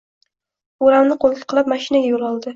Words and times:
O’ramni 0.87 1.19
qo‘ltiqlab, 1.25 1.71
mashinaga 1.77 2.13
yo‘l 2.15 2.29
oldi. 2.33 2.49